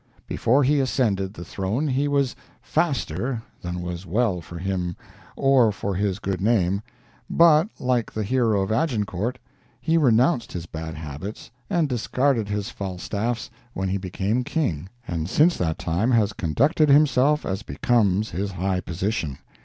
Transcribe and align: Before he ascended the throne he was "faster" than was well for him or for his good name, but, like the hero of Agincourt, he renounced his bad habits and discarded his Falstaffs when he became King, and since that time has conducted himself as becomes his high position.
Before 0.25 0.63
he 0.63 0.79
ascended 0.79 1.35
the 1.35 1.45
throne 1.45 1.87
he 1.87 2.07
was 2.07 2.35
"faster" 2.63 3.43
than 3.61 3.83
was 3.83 4.03
well 4.03 4.41
for 4.41 4.57
him 4.57 4.95
or 5.35 5.71
for 5.71 5.93
his 5.93 6.17
good 6.17 6.41
name, 6.41 6.81
but, 7.29 7.67
like 7.79 8.11
the 8.11 8.23
hero 8.23 8.63
of 8.63 8.71
Agincourt, 8.71 9.37
he 9.79 9.99
renounced 9.99 10.53
his 10.53 10.65
bad 10.65 10.95
habits 10.95 11.51
and 11.69 11.87
discarded 11.87 12.49
his 12.49 12.71
Falstaffs 12.71 13.51
when 13.73 13.89
he 13.89 13.97
became 13.99 14.43
King, 14.43 14.89
and 15.07 15.29
since 15.29 15.55
that 15.57 15.77
time 15.77 16.09
has 16.09 16.33
conducted 16.33 16.89
himself 16.89 17.45
as 17.45 17.61
becomes 17.61 18.31
his 18.31 18.53
high 18.53 18.79
position. 18.79 19.37